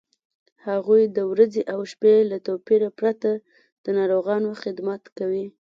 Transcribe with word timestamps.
هغوی 0.67 1.03
د 1.17 1.17
ورځې 1.31 1.61
او 1.73 1.79
شپې 1.91 2.15
له 2.31 2.37
توپیره 2.47 2.89
پرته 2.99 3.31
د 3.83 3.85
ناروغانو 3.97 4.49
خدمت 4.61 5.03
کوي. 5.17 5.45